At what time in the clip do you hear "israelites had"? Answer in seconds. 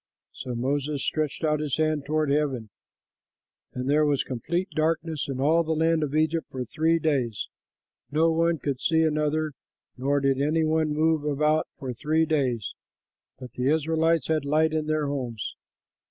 13.69-14.43